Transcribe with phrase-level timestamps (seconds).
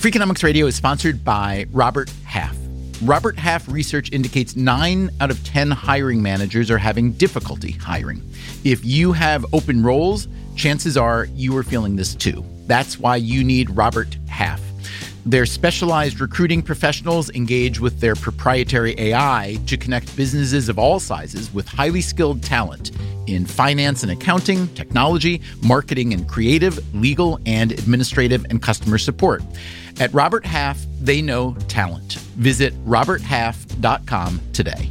[0.00, 2.56] Freakonomics Radio is sponsored by Robert Half.
[3.02, 8.22] Robert Half research indicates nine out of 10 hiring managers are having difficulty hiring.
[8.64, 10.26] If you have open roles,
[10.56, 12.42] chances are you are feeling this too.
[12.66, 14.62] That's why you need Robert Half.
[15.26, 21.52] Their specialized recruiting professionals engage with their proprietary AI to connect businesses of all sizes
[21.52, 22.92] with highly skilled talent
[23.26, 29.42] in finance and accounting, technology, marketing and creative, legal and administrative, and customer support.
[30.00, 32.14] At Robert Half, they know talent.
[32.36, 34.90] Visit roberthalf.com today.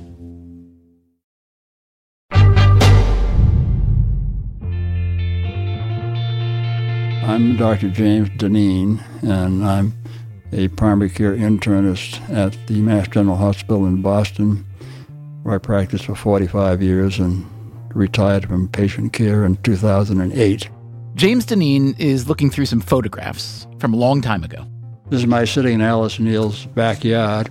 [7.31, 7.87] I'm Dr.
[7.87, 9.93] James Dineen, and I'm
[10.51, 14.65] a primary care internist at the Mass General Hospital in Boston,
[15.43, 17.45] where I practiced for 45 years and
[17.95, 20.69] retired from patient care in 2008.
[21.15, 24.67] James Dineen is looking through some photographs from a long time ago.
[25.09, 27.49] This is my sitting in Alice Neel's backyard.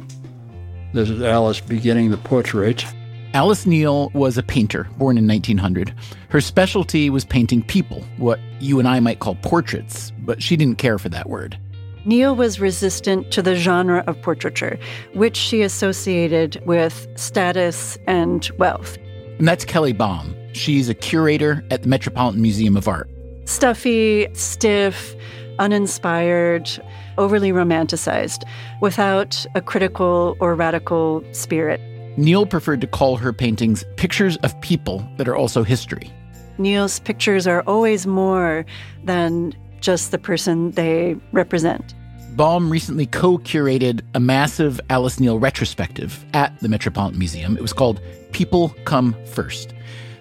[0.92, 2.84] This is Alice beginning the portrait.
[3.32, 5.94] Alice Neel was a painter born in 1900.
[6.30, 10.78] Her specialty was painting people, what you and I might call portraits, but she didn't
[10.78, 11.56] care for that word.
[12.04, 14.80] Neel was resistant to the genre of portraiture,
[15.14, 18.98] which she associated with status and wealth.
[19.38, 20.34] And that's Kelly Baum.
[20.52, 23.08] She's a curator at the Metropolitan Museum of Art.
[23.44, 25.14] Stuffy, stiff,
[25.60, 26.68] uninspired,
[27.16, 28.42] overly romanticized,
[28.80, 31.80] without a critical or radical spirit.
[32.16, 36.12] Neel preferred to call her paintings pictures of people that are also history.
[36.58, 38.66] Neel's pictures are always more
[39.04, 41.94] than just the person they represent.
[42.36, 47.56] Baum recently co curated a massive Alice Neel retrospective at the Metropolitan Museum.
[47.56, 48.00] It was called
[48.32, 49.74] People Come First.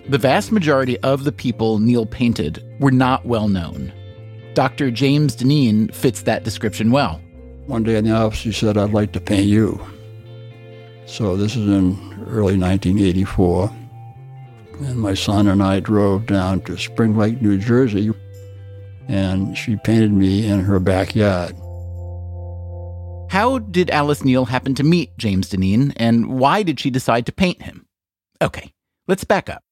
[0.07, 3.93] The vast majority of the people Neel painted were not well known.
[4.55, 4.89] Dr.
[4.89, 7.21] James Dineen fits that description well.
[7.67, 9.79] One day in the office, he said, I'd like to paint you.
[11.09, 11.97] So this is in
[12.27, 13.71] early 1984.
[14.81, 18.11] And my son and I drove down to Spring Lake, New Jersey,
[19.07, 21.55] and she painted me in her backyard.
[23.31, 27.31] How did Alice Neel happen to meet James Dineen, and why did she decide to
[27.31, 27.85] paint him?
[28.41, 28.71] Okay,
[29.07, 29.63] let's back up.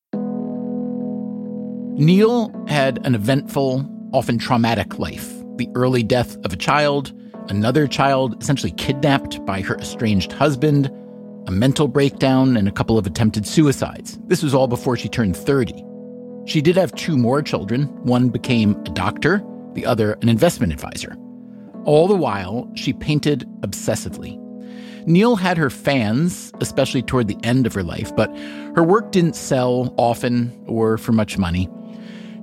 [1.98, 5.32] Neel had an eventful, often traumatic life.
[5.56, 7.14] The early death of a child,
[7.48, 10.92] another child essentially kidnapped by her estranged husband,
[11.48, 14.20] a mental breakdown, and a couple of attempted suicides.
[14.26, 15.84] This was all before she turned 30.
[16.46, 17.84] She did have two more children.
[18.04, 19.44] One became a doctor,
[19.74, 21.16] the other an investment advisor.
[21.86, 24.38] All the while, she painted obsessively.
[25.08, 28.30] Neel had her fans, especially toward the end of her life, but
[28.76, 31.70] her work didn't sell often or for much money.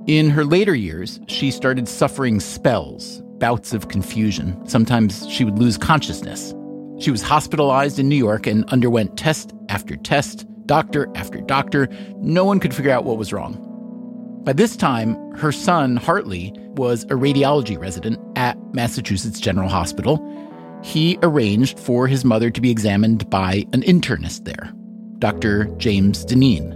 [0.07, 4.67] In her later years, she started suffering spells, bouts of confusion.
[4.67, 6.55] Sometimes she would lose consciousness.
[6.97, 11.89] She was hospitalized in New York and underwent test after test, doctor after doctor.
[12.17, 13.61] No one could figure out what was wrong.
[14.45, 20.21] By this time, her son, Hartley, was a radiology resident at Massachusetts General Hospital.
[20.83, 24.71] He arranged for his mother to be examined by an internist there,
[25.19, 25.65] Dr.
[25.77, 26.73] James Dineen.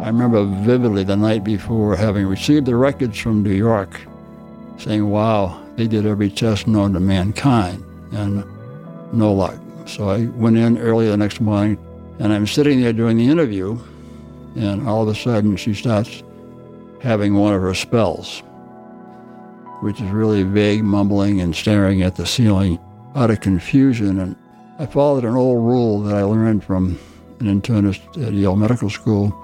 [0.00, 4.00] I remember vividly the night before having received the records from New York
[4.78, 8.44] saying, wow, they did every test known to mankind, and
[9.12, 9.58] no luck.
[9.86, 11.78] So I went in early the next morning,
[12.18, 13.78] and I'm sitting there doing the interview,
[14.56, 16.22] and all of a sudden she starts
[17.00, 18.42] having one of her spells,
[19.80, 22.78] which is really vague mumbling and staring at the ceiling
[23.14, 24.20] out of confusion.
[24.20, 24.36] And
[24.78, 26.98] I followed an old rule that I learned from
[27.40, 29.34] an internist at Yale Medical School.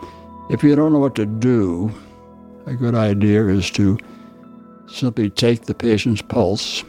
[0.50, 1.92] If you don't know what to do,
[2.66, 3.98] a good idea is to
[4.86, 6.84] simply take the patient's pulse,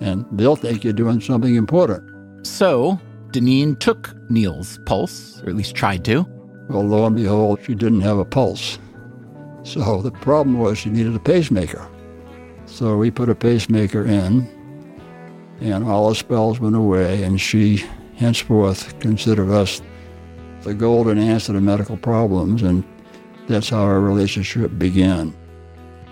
[0.00, 2.46] and they'll think you're doing something important.
[2.46, 2.98] So,
[3.30, 6.26] Dineen took Neel's pulse, or at least tried to.
[6.68, 8.78] Well, lo and behold, she didn't have a pulse.
[9.62, 11.86] So the problem was she needed a pacemaker.
[12.66, 14.48] So we put a pacemaker in,
[15.60, 17.84] and all the spells went away, and she
[18.16, 19.82] henceforth considered us
[20.62, 22.84] the golden answer to medical problems, and
[23.48, 25.34] that's how our relationship began.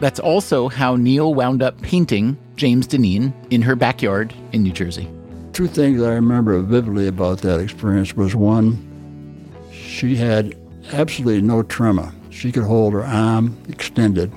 [0.00, 5.08] That's also how Neil wound up painting James Deneen in her backyard in New Jersey.
[5.52, 8.84] Two things I remember vividly about that experience was one,
[9.72, 10.56] she had
[10.92, 12.12] absolutely no tremor.
[12.30, 14.32] She could hold her arm extended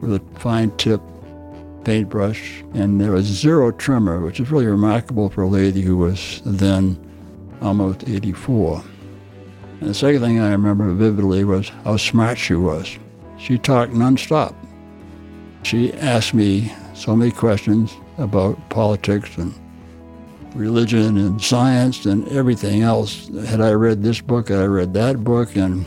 [0.00, 1.00] with a fine tip
[1.84, 6.42] paintbrush, and there was zero tremor, which is really remarkable for a lady who was
[6.44, 6.98] then
[7.62, 8.84] almost 84.
[9.80, 12.98] And the second thing I remember vividly was how smart she was.
[13.38, 14.54] She talked nonstop.
[15.62, 19.54] She asked me so many questions about politics and
[20.54, 23.28] religion and science and everything else.
[23.46, 25.84] Had I read this book, had I read that book, and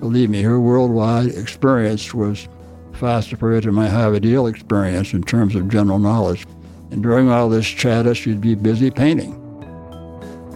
[0.00, 2.48] believe me, her worldwide experience was
[2.92, 6.46] far superior to my Harvard Yale experience in terms of general knowledge.
[6.90, 9.42] And during all this chatter, she'd be busy painting.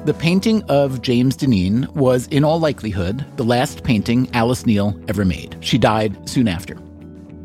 [0.07, 5.27] The painting of James Deneen was, in all likelihood, the last painting Alice Neel ever
[5.27, 5.57] made.
[5.61, 6.79] She died soon after.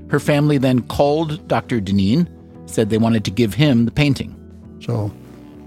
[0.10, 1.82] Her family then called Dr.
[1.82, 2.28] Deneen,
[2.68, 4.36] said they wanted to give him the painting.
[4.82, 5.08] So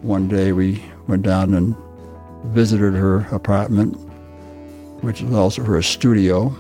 [0.03, 1.77] one day we went down and
[2.47, 3.97] visited her apartment,
[5.03, 6.57] which is also her studio,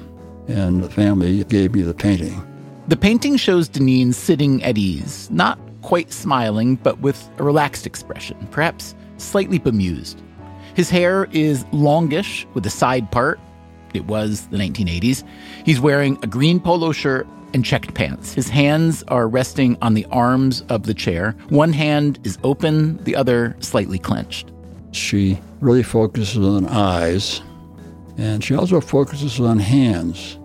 [0.48, 2.44] and the family gave me the painting.
[2.88, 8.36] The painting shows Deneen sitting at ease, not quite smiling, but with a relaxed expression,
[8.50, 10.20] perhaps slightly bemused.
[10.74, 13.38] His hair is longish with a side part.
[13.94, 15.22] It was the 1980s.
[15.64, 18.34] He's wearing a green polo shirt and checked pants.
[18.34, 21.34] His hands are resting on the arms of the chair.
[21.48, 24.50] One hand is open, the other slightly clenched.
[24.92, 27.42] She really focuses on eyes,
[28.16, 30.38] and she also focuses on hands.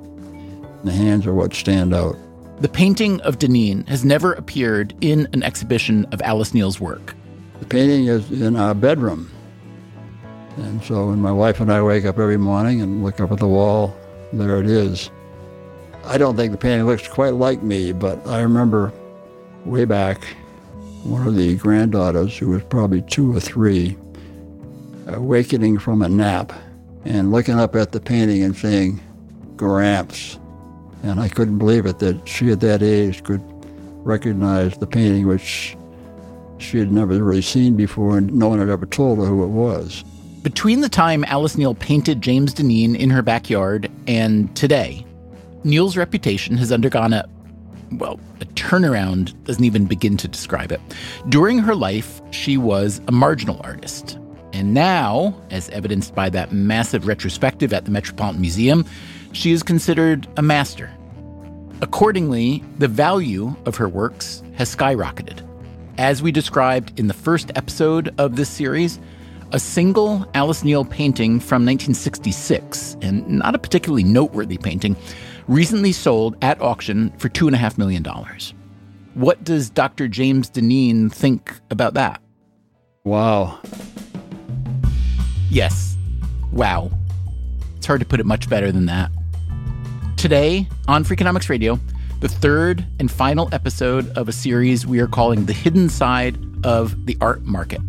[0.83, 2.15] The hands are what stand out.
[2.59, 7.15] The painting of Deneen has never appeared in an exhibition of Alice Neel's work.
[7.59, 9.31] The painting is in our bedroom.
[10.57, 13.39] And so when my wife and I wake up every morning and look up at
[13.39, 13.95] the wall,
[14.31, 15.09] there it is.
[16.05, 18.91] I don't think the painting looks quite like me, but I remember
[19.65, 20.23] way back
[21.03, 23.97] one of the granddaughters, who was probably two or three,
[25.07, 26.53] uh, awakening from a nap
[27.05, 29.01] and looking up at the painting and saying,
[29.55, 30.39] Gramps.
[31.03, 33.41] And I couldn't believe it that she at that age could
[34.05, 35.75] recognize the painting, which
[36.57, 39.47] she had never really seen before, and no one had ever told her who it
[39.47, 40.03] was.
[40.41, 45.05] Between the time Alice Neel painted James Deneen in her backyard and today,
[45.63, 47.25] Neel's reputation has undergone a,
[47.93, 50.81] well, a turnaround doesn't even begin to describe it.
[51.29, 54.17] During her life, she was a marginal artist.
[54.51, 58.85] And now, as evidenced by that massive retrospective at the Metropolitan Museum,
[59.31, 60.91] she is considered a master.
[61.81, 65.41] Accordingly, the value of her works has skyrocketed.
[65.97, 68.99] As we described in the first episode of this series,
[69.51, 74.95] a single Alice Neel painting from 1966, and not a particularly noteworthy painting,
[75.47, 78.03] recently sold at auction for $2.5 million.
[79.13, 80.07] What does Dr.
[80.07, 82.21] James Deneen think about that?
[83.03, 83.59] Wow.
[85.49, 85.95] Yes.
[86.51, 86.91] Wow.
[87.77, 89.11] It's hard to put it much better than that.
[90.17, 91.79] Today on Freakonomics Radio,
[92.21, 97.05] the third and final episode of a series we are calling The Hidden Side of
[97.05, 97.81] the Art Market.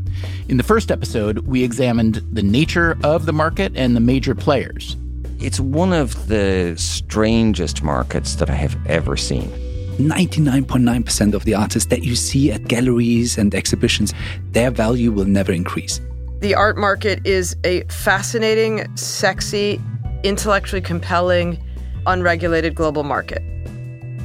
[0.48, 4.96] In the first episode, we examined the nature of the market and the major players.
[5.44, 9.50] It's one of the strangest markets that I have ever seen.
[9.98, 14.14] 99.9% of the artists that you see at galleries and exhibitions,
[14.52, 16.00] their value will never increase.
[16.40, 19.78] The art market is a fascinating, sexy,
[20.22, 21.62] intellectually compelling,
[22.06, 23.42] unregulated global market.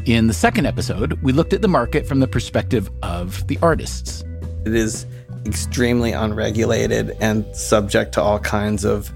[0.06, 4.24] In the second episode, we looked at the market from the perspective of the artists.
[4.66, 5.06] It is
[5.46, 9.12] extremely unregulated and subject to all kinds of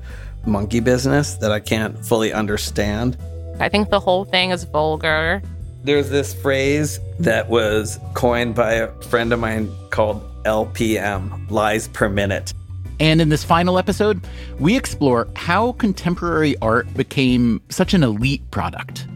[0.46, 3.18] monkey business that I can't fully understand.
[3.60, 5.42] I think the whole thing is vulgar.
[5.84, 12.10] There's this phrase that was coined by a friend of mine called LPM, lies per
[12.10, 12.54] minute.
[13.00, 14.26] And in this final episode,
[14.60, 19.08] we explore how contemporary art became such an elite product.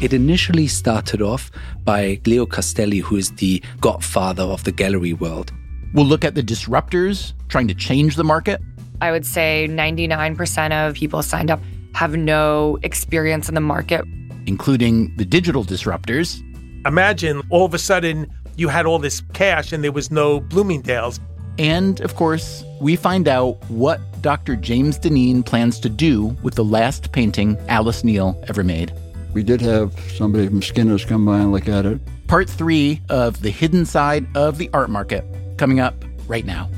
[0.00, 1.50] It initially started off
[1.84, 5.52] by Leo Castelli, who is the godfather of the gallery world.
[5.94, 8.60] We'll look at the disruptors trying to change the market.
[9.00, 11.60] I would say 99% of people signed up
[11.94, 14.04] have no experience in the market,
[14.46, 16.40] including the digital disruptors.
[16.86, 21.20] Imagine all of a sudden you had all this cash and there was no Bloomingdale's.
[21.58, 24.56] And of course, we find out what Dr.
[24.56, 28.92] James Deneen plans to do with the last painting Alice Neel ever made.
[29.32, 32.00] We did have somebody from Skinner's come by and look at it.
[32.26, 35.24] Part three of The Hidden Side of the Art Market
[35.58, 36.68] coming up right now.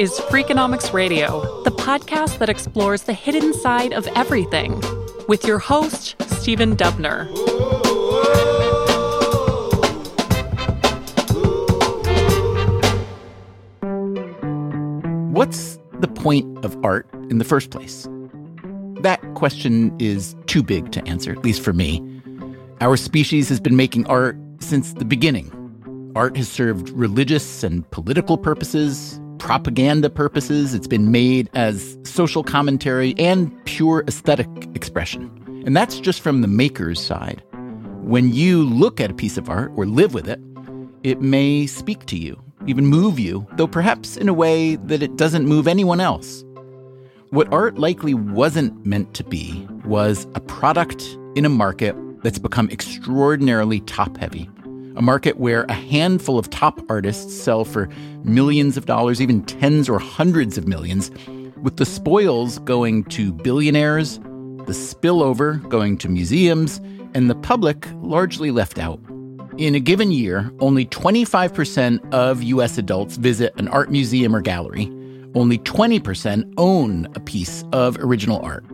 [0.00, 4.80] Is Freakonomics Radio, the podcast that explores the hidden side of everything,
[5.28, 7.28] with your host, Stephen Dubner.
[15.34, 18.08] What's the point of art in the first place?
[19.02, 22.02] That question is too big to answer, at least for me.
[22.80, 25.52] Our species has been making art since the beginning.
[26.16, 29.19] Art has served religious and political purposes,
[29.50, 30.74] propaganda purposes.
[30.74, 35.28] It's been made as social commentary and pure aesthetic expression.
[35.66, 37.42] And that's just from the maker's side.
[38.02, 40.38] When you look at a piece of art or live with it,
[41.02, 45.16] it may speak to you, even move you, though perhaps in a way that it
[45.16, 46.44] doesn't move anyone else.
[47.30, 51.02] What art likely wasn't meant to be was a product
[51.34, 54.48] in a market that's become extraordinarily top heavy.
[54.96, 57.88] A market where a handful of top artists sell for
[58.24, 61.10] millions of dollars, even tens or hundreds of millions,
[61.62, 66.80] with the spoils going to billionaires, the spillover going to museums,
[67.14, 69.00] and the public largely left out.
[69.58, 74.90] In a given year, only 25% of US adults visit an art museum or gallery.
[75.34, 78.64] Only 20% own a piece of original art.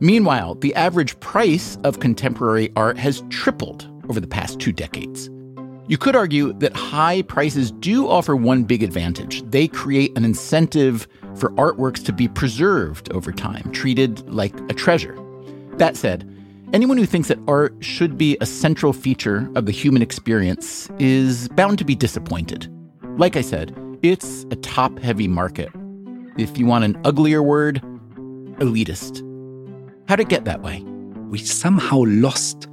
[0.00, 5.30] Meanwhile, the average price of contemporary art has tripled over the past two decades.
[5.88, 9.42] You could argue that high prices do offer one big advantage.
[9.50, 15.18] They create an incentive for artworks to be preserved over time, treated like a treasure.
[15.78, 16.30] That said,
[16.74, 21.48] anyone who thinks that art should be a central feature of the human experience is
[21.48, 22.70] bound to be disappointed.
[23.16, 25.70] Like I said, it's a top heavy market.
[26.36, 27.80] If you want an uglier word,
[28.58, 29.24] elitist.
[30.06, 30.82] How'd it get that way?
[31.30, 32.68] We somehow lost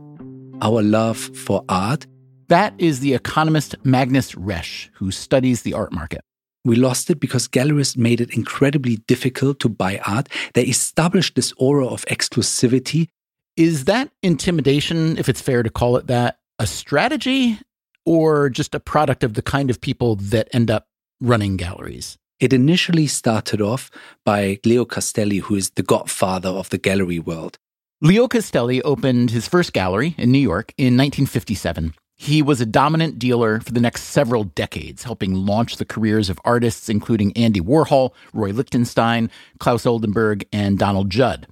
[0.62, 2.08] our love for art
[2.48, 6.22] that is the economist Magnus Resch, who studies the art market.
[6.64, 10.30] We lost it because galleries made it incredibly difficult to buy art.
[10.56, 13.10] They established this aura of exclusivity.
[13.56, 17.60] Is that intimidation, if it's fair to call it that, a strategy
[18.06, 20.88] or just a product of the kind of people that end up
[21.22, 22.18] running galleries?
[22.40, 23.92] It initially started off
[24.26, 27.58] by Leo Castelli, who is the godfather of the gallery world.
[28.02, 31.94] Leo Castelli opened his first gallery in New York in 1957.
[32.26, 36.40] He was a dominant dealer for the next several decades, helping launch the careers of
[36.44, 39.30] artists including Andy Warhol, Roy Lichtenstein,
[39.60, 41.46] Claes Oldenburg, and Donald Judd.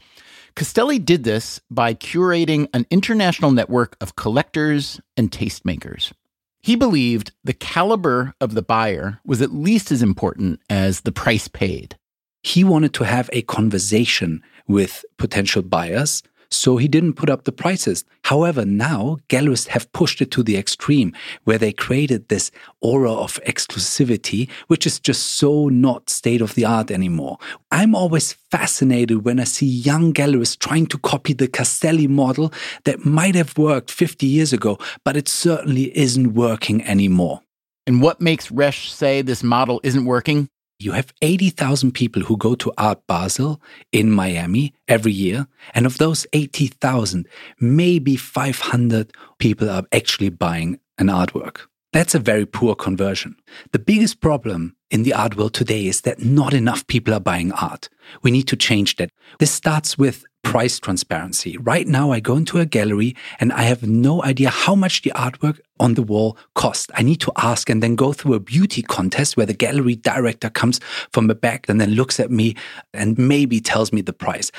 [0.56, 6.12] Castelli did this by curating an international network of collectors and tastemakers.
[6.60, 11.48] He believed the caliber of the buyer was at least as important as the price
[11.48, 12.00] paid.
[12.42, 17.52] He wanted to have a conversation with potential buyers so he didn't put up the
[17.52, 18.06] prices.
[18.24, 23.40] However, now galleries have pushed it to the extreme where they created this aura of
[23.46, 27.38] exclusivity, which is just so not state of the art anymore.
[27.72, 32.54] I'm always fascinated when I see young galleries trying to copy the Castelli model
[32.86, 37.42] that might have worked 50 years ago, but it certainly isn't working anymore.
[37.86, 40.48] And what makes Resch say this model isn't working?
[40.84, 43.62] You have 80,000 people who go to Art Basel
[43.94, 45.48] in Miami every year.
[45.74, 47.26] And of those 80,000,
[47.62, 51.68] maybe 500 people are actually buying an artwork.
[51.94, 53.36] That's a very poor conversion.
[53.72, 57.52] The biggest problem in the art world today is that not enough people are buying
[57.52, 57.88] art.
[58.24, 59.12] We need to change that.
[59.38, 61.56] This starts with price transparency.
[61.58, 65.12] Right now, I go into a gallery and I have no idea how much the
[65.12, 66.90] artwork on the wall cost.
[66.96, 70.50] I need to ask and then go through a beauty contest where the gallery director
[70.50, 70.80] comes
[71.12, 72.56] from the back and then looks at me
[72.96, 74.52] and maybe tells me the price.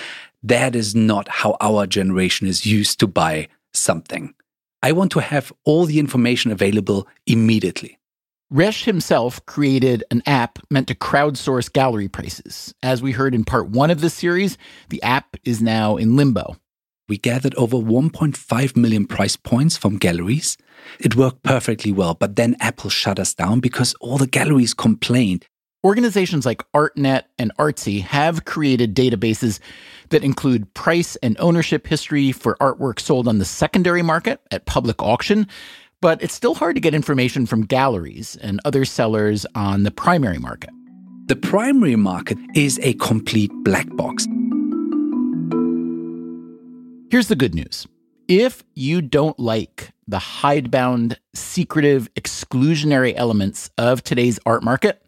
[0.45, 4.35] That is not how our generation is used to buy something.
[4.85, 7.99] I want to have all the information available immediately.
[8.53, 12.75] Resch himself created an app meant to crowdsource gallery prices.
[12.83, 14.59] As we heard in part one of this series,
[14.91, 16.57] the app is now in limbo.
[17.09, 20.59] We gathered over 1.5 million price points from galleries.
[21.00, 25.47] It worked perfectly well, but then Apple shut us down because all the galleries complained.
[25.85, 29.61] Organizations like ArtNet and Artsy have created databases
[30.09, 35.03] that include price and ownership history for artwork sold on the secondary market at public
[35.03, 35.47] auction,
[36.00, 40.38] but it's still hard to get information from galleries and other sellers on the primary
[40.38, 40.71] market.
[41.26, 44.26] The primary market is a complete black box.
[47.11, 47.87] Here's the good news.
[48.26, 55.03] If you don't like the hidebound, secretive, exclusionary elements of today's art market,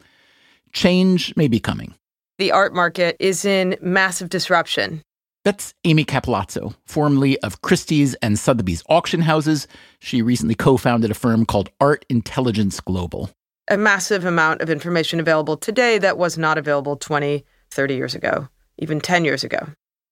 [0.76, 1.94] change may be coming.
[2.38, 5.02] The art market is in massive disruption.
[5.42, 9.66] That's Amy Cappellazzo, formerly of Christie's and Sotheby's auction houses.
[10.00, 13.30] She recently co founded a firm called Art Intelligence Global.
[13.68, 18.48] a massive amount of information available today that was not available 20, 30 years ago,
[18.78, 19.66] even 10 years ago.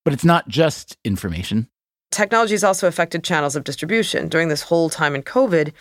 [0.05, 1.69] But it's not just information.
[2.11, 4.29] Technology has also affected channels of distribution.
[4.29, 5.73] During this whole time in COVID,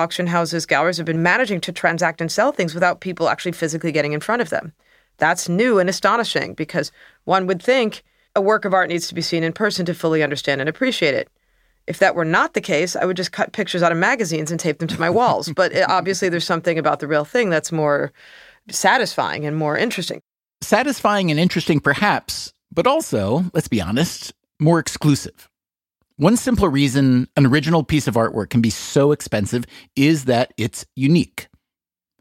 [0.00, 3.92] auction houses, galleries have been managing to transact and sell things without people actually physically
[3.92, 4.72] getting in front of them.
[5.18, 6.90] That's new and astonishing because
[7.24, 8.02] one would think
[8.34, 11.14] a work of art needs to be seen in person to fully understand and appreciate
[11.14, 11.28] it.
[11.86, 14.58] If that were not the case, I would just cut pictures out of magazines and
[14.58, 15.52] tape them to my walls.
[15.56, 18.12] but it, obviously, there's something about the real thing that's more
[18.70, 20.20] satisfying and more interesting.
[20.62, 25.49] Satisfying and interesting, perhaps, but also, let's be honest, more exclusive.
[26.20, 29.64] One simple reason an original piece of artwork can be so expensive
[29.96, 31.48] is that it's unique.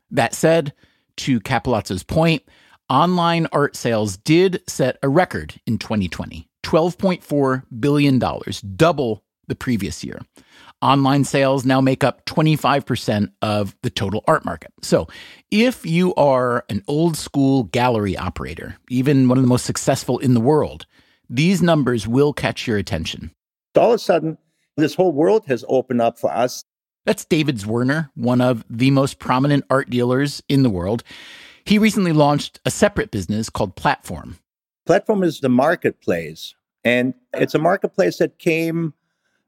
[0.09, 0.71] That said,
[1.17, 2.43] to Cappellazzo's point,
[2.89, 8.19] online art sales did set a record in 2020 $12.4 billion,
[8.77, 10.21] double the previous year.
[10.81, 14.71] Online sales now make up 25% of the total art market.
[14.81, 15.09] So,
[15.51, 20.35] if you are an old school gallery operator, even one of the most successful in
[20.35, 20.85] the world,
[21.29, 23.31] these numbers will catch your attention.
[23.79, 24.37] All of a sudden,
[24.77, 26.63] this whole world has opened up for us.
[27.05, 31.03] That's David Zwirner, one of the most prominent art dealers in the world.
[31.63, 34.37] He recently launched a separate business called Platform.
[34.85, 38.93] Platform is the marketplace, and it's a marketplace that came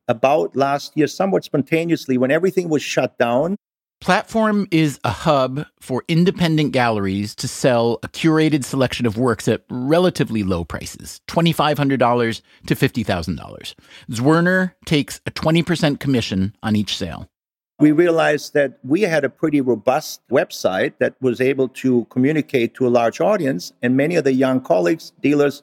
[0.07, 3.57] about last year somewhat spontaneously when everything was shut down.
[4.01, 9.63] Platform is a hub for independent galleries to sell a curated selection of works at
[9.69, 13.75] relatively low prices $2,500 to $50,000.
[14.09, 17.29] Zwirner takes a 20% commission on each sale.
[17.77, 22.87] We realized that we had a pretty robust website that was able to communicate to
[22.87, 25.61] a large audience, and many of the young colleagues, dealers,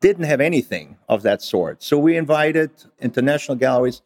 [0.00, 1.84] didn't have anything of that sort.
[1.84, 2.70] So we invited
[3.00, 4.02] international galleries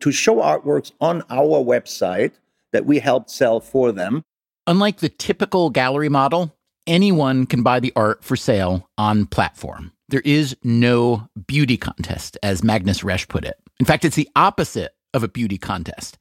[0.00, 2.32] to show artworks on our website
[2.74, 4.22] that we helped sell for them.
[4.66, 6.54] Unlike the typical gallery model,
[6.86, 9.92] anyone can buy the art for sale on platform.
[10.08, 13.56] There is no beauty contest, as Magnus Resch put it.
[13.80, 16.18] In fact, it's the opposite of a beauty contest,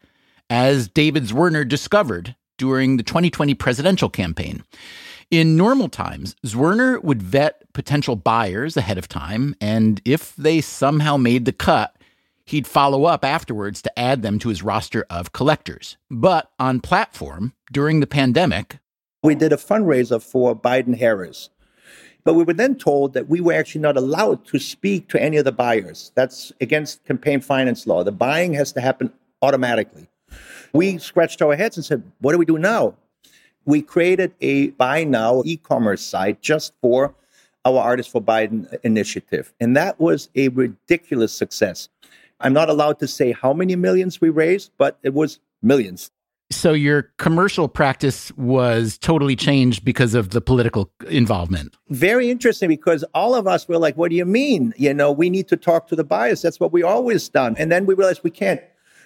[0.50, 4.64] as David Zwirner discovered during the 2020 presidential campaign.
[5.32, 11.18] In normal times, Zwirner would vet potential buyers ahead of time, and if they somehow
[11.18, 11.98] made the cut,
[12.46, 15.98] he'd follow up afterwards to add them to his roster of collectors.
[16.10, 18.80] But on platform, during the pandemic,
[19.22, 21.50] we did a fundraiser for Biden Harris.
[22.26, 25.38] But we were then told that we were actually not allowed to speak to any
[25.38, 26.12] of the buyers.
[26.16, 28.04] That's against campaign finance law.
[28.04, 30.08] The buying has to happen automatically.
[30.74, 32.96] We scratched our heads and said, What do we do now?
[33.66, 37.14] we created a buy now e-commerce site just for
[37.66, 39.54] our Artists for Biden initiative.
[39.60, 41.88] And that was a ridiculous success.
[42.40, 46.12] I'm not allowed to say how many millions we raised, but it was millions.
[46.52, 51.76] So your commercial practice was totally changed because of the political involvement.
[51.90, 54.74] Very interesting because all of us were like, what do you mean?
[54.78, 56.42] You know, we need to talk to the buyers.
[56.42, 57.56] That's what we always done.
[57.58, 58.62] And then we realized we can't.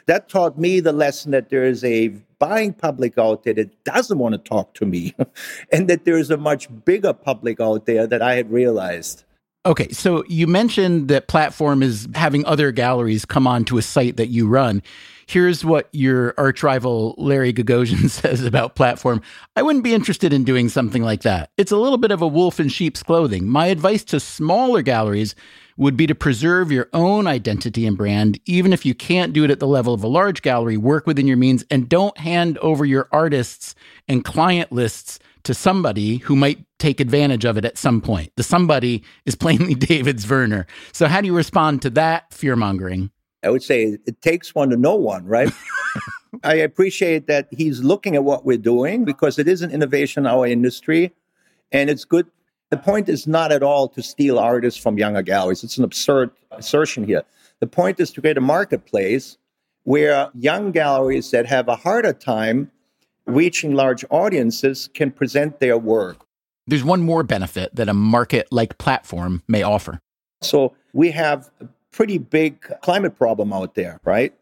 [0.08, 2.10] That taught me the lesson that there is a
[2.40, 5.14] buying public out there that doesn't want to talk to me,
[5.72, 9.24] and that there's a much bigger public out there that I had realized.
[9.66, 14.16] Okay, so you mentioned that platform is having other galleries come on to a site
[14.18, 14.82] that you run.
[15.26, 19.22] Here's what your arch rival Larry Gagosian says about platform.
[19.58, 21.50] I wouldn't be interested in doing something like that.
[21.58, 23.46] It's a little bit of a wolf in sheep's clothing.
[23.46, 25.36] My advice to smaller galleries
[25.76, 29.52] would be to preserve your own identity and brand, even if you can't do it
[29.52, 30.78] at the level of a large gallery.
[30.78, 33.76] Work within your means and don't hand over your artists
[34.08, 38.32] and client lists to somebody who might take advantage of it at some point.
[38.36, 40.66] The somebody is plainly David Zwirner.
[40.92, 43.12] So, how do you respond to that fear mongering?
[43.44, 45.52] I would say it takes one to know one, right?
[46.44, 50.28] I appreciate that he's looking at what we're doing because it is an innovation in
[50.28, 51.14] our industry.
[51.72, 52.28] And it's good
[52.70, 55.64] the point is not at all to steal artists from younger galleries.
[55.64, 57.24] It's an absurd assertion here.
[57.62, 59.38] The point is to create a marketplace
[59.84, 62.70] where young galleries that have a harder time
[63.28, 66.26] reaching large audiences can present their work.
[66.66, 70.00] There's one more benefit that a market like platform may offer.
[70.42, 74.34] So we have a pretty big climate problem out there, right?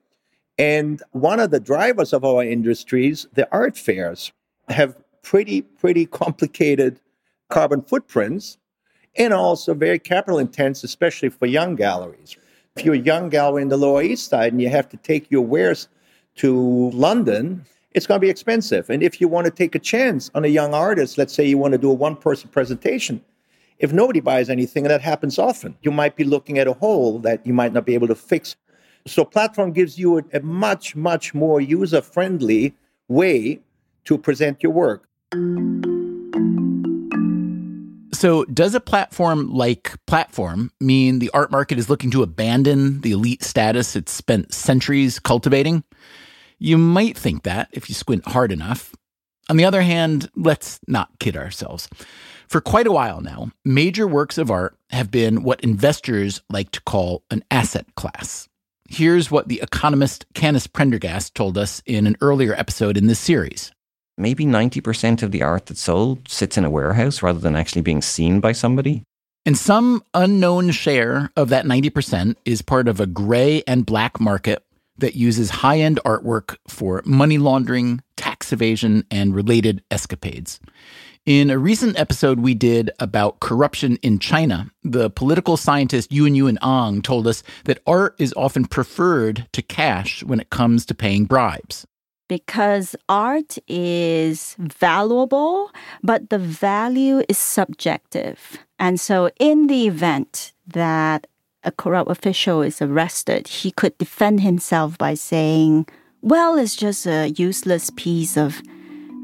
[0.58, 4.32] And one of the drivers of our industries, the art fairs,
[4.70, 7.00] have pretty, pretty complicated
[7.50, 8.58] carbon footprints
[9.18, 12.38] and also very capital intense, especially for young galleries.
[12.76, 15.32] If you're a young gallery in the Lower East Side and you have to take
[15.32, 15.88] your wares
[16.38, 18.90] to London, it's going to be expensive.
[18.90, 21.58] And if you want to take a chance on a young artist, let's say you
[21.58, 23.24] want to do a one person presentation,
[23.80, 27.20] if nobody buys anything, and that happens often, you might be looking at a hole
[27.20, 28.58] that you might not be able to fix.
[29.08, 32.76] So, platform gives you a, a much, much more user friendly
[33.08, 33.62] way
[34.06, 35.08] to present your work.
[38.14, 43.12] So, does a platform like Platform mean the art market is looking to abandon the
[43.12, 45.84] elite status it's spent centuries cultivating?
[46.58, 48.96] You might think that if you squint hard enough.
[49.50, 51.88] On the other hand, let's not kid ourselves.
[52.48, 56.82] For quite a while now, major works of art have been what investors like to
[56.82, 58.48] call an asset class.
[58.88, 63.72] Here's what the economist Canice Prendergast told us in an earlier episode in this series.
[64.18, 68.02] Maybe 90% of the art that's sold sits in a warehouse rather than actually being
[68.02, 69.04] seen by somebody.
[69.46, 74.64] And some unknown share of that 90% is part of a gray and black market
[74.98, 80.60] that uses high end artwork for money laundering, tax evasion, and related escapades.
[81.26, 86.60] In a recent episode we did about corruption in China, the political scientist Yuen Yuen
[86.62, 91.26] Ang told us that art is often preferred to cash when it comes to paying
[91.26, 91.88] bribes.
[92.28, 95.72] Because art is valuable,
[96.04, 98.60] but the value is subjective.
[98.78, 101.26] And so, in the event that
[101.66, 105.88] a corrupt official is arrested, he could defend himself by saying,
[106.22, 108.62] well, it's just a useless piece of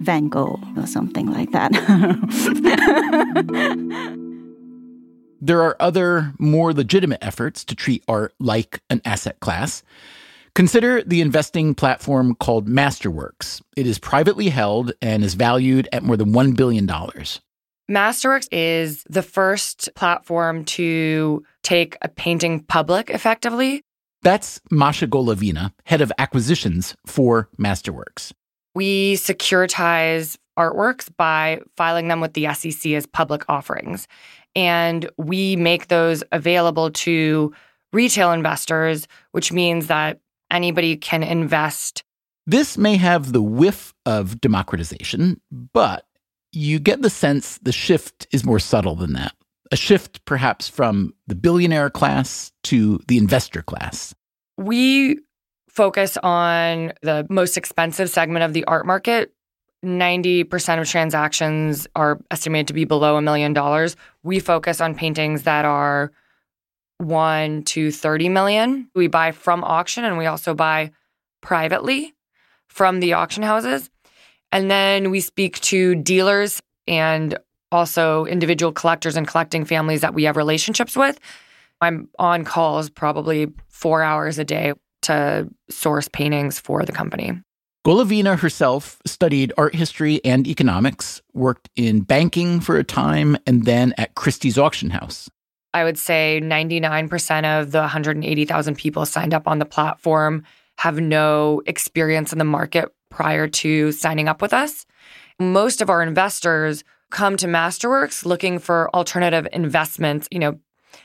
[0.01, 1.71] Van Gogh or something like that.
[5.41, 9.84] there are other, more legitimate efforts to treat art like an asset class.
[10.54, 13.62] Consider the investing platform called Masterworks.
[13.77, 16.86] It is privately held and is valued at more than $1 billion.
[17.89, 23.82] Masterworks is the first platform to take a painting public effectively.
[24.24, 28.32] That's Masha Golovina, head of acquisitions for Masterworks.
[28.76, 34.08] We securitize artworks by filing them with the SEC as public offerings.
[34.56, 37.54] And we make those available to
[37.93, 40.19] retail investors, which means that
[40.52, 42.04] anybody can invest.
[42.45, 46.06] This may have the whiff of democratization, but
[46.52, 49.34] you get the sense the shift is more subtle than that.
[49.71, 54.13] A shift perhaps from the billionaire class to the investor class.
[54.57, 55.19] We
[55.69, 59.34] focus on the most expensive segment of the art market.
[59.84, 63.95] 90% of transactions are estimated to be below a million dollars.
[64.23, 66.12] We focus on paintings that are
[66.97, 68.89] 1 to 30 million.
[68.93, 70.91] We buy from auction and we also buy
[71.41, 72.13] privately
[72.67, 73.89] from the auction houses.
[74.51, 77.38] And then we speak to dealers and
[77.71, 81.19] also individual collectors and collecting families that we have relationships with.
[81.81, 87.34] I'm on calls probably four hours a day to source paintings for the company.
[87.86, 93.95] Golovina herself studied art history and economics, worked in banking for a time, and then
[93.97, 95.29] at Christie's auction house.
[95.73, 100.43] I would say 99% of the 180,000 people signed up on the platform
[100.77, 104.86] have no experience in the market prior to signing up with us.
[105.39, 110.60] Most of our investors come to Masterworks looking for alternative investments, you know,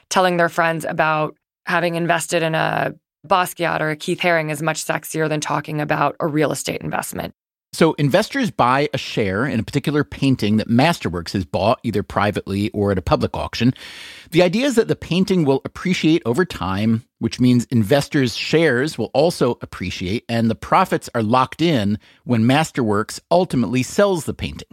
[0.09, 2.95] telling their friends about having invested in a
[3.27, 7.35] Basquiat or a Keith Haring is much sexier than talking about a real estate investment.
[7.73, 12.71] So, investors buy a share in a particular painting that Masterworks has bought either privately
[12.71, 13.75] or at a public auction.
[14.31, 19.11] The idea is that the painting will appreciate over time, which means investors' shares will
[19.13, 24.69] also appreciate, and the profits are locked in when Masterworks ultimately sells the painting.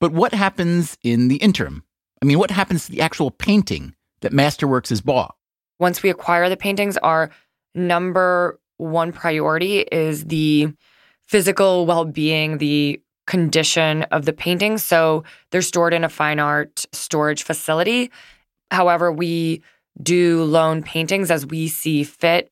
[0.00, 1.84] But what happens in the interim?
[2.22, 5.36] I mean, what happens to the actual painting that Masterworks has bought?
[5.78, 7.30] Once we acquire the paintings, our
[7.74, 10.72] number one priority is the
[11.26, 14.84] physical well being, the condition of the paintings.
[14.84, 18.10] So they're stored in a fine art storage facility.
[18.70, 19.62] However, we
[20.02, 22.50] do loan paintings as we see fit.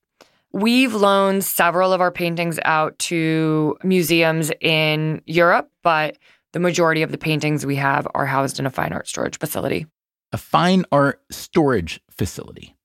[0.53, 6.19] We've loaned several of our paintings out to museums in Europe, but
[6.53, 9.87] the majority of the paintings we have are housed in a fine art storage facility.
[10.33, 12.77] A fine art storage facility.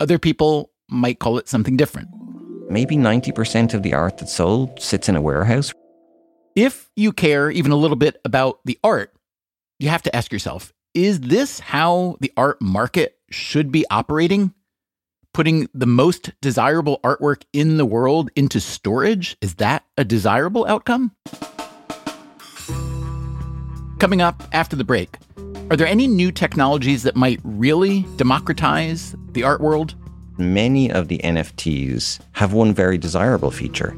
[0.00, 2.08] Other people might call it something different.
[2.70, 5.72] Maybe 90% of the art that's sold sits in a warehouse.
[6.54, 9.14] If you care even a little bit about the art,
[9.78, 14.54] you have to ask yourself is this how the art market should be operating?
[15.34, 19.36] Putting the most desirable artwork in the world into storage?
[19.40, 21.12] Is that a desirable outcome?
[23.98, 25.16] Coming up after the break,
[25.70, 29.94] are there any new technologies that might really democratize the art world?
[30.38, 33.90] many of the NFTs have one very desirable feature,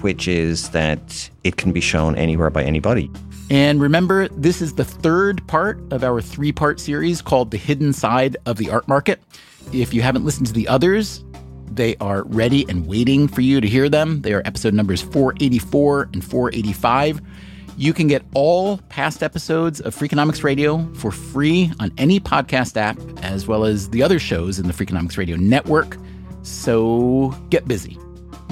[0.00, 3.10] which is that it can be shown anywhere by anybody.
[3.50, 7.92] And remember, this is the third part of our three part series called The Hidden
[7.92, 9.20] Side of the Art Market.
[9.72, 11.24] If you haven't listened to the others,
[11.70, 14.22] they are ready and waiting for you to hear them.
[14.22, 17.20] They are episode numbers 484 and 485.
[17.80, 22.98] You can get all past episodes of Freakonomics Radio for free on any podcast app,
[23.22, 25.96] as well as the other shows in the Freakonomics Radio network.
[26.42, 27.96] So get busy.